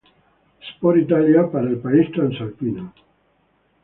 Sport 0.69 0.97
Italia, 0.97 1.51
para 1.51 1.69
el 1.69 1.77
país 1.77 2.11
transalpino. 2.11 2.91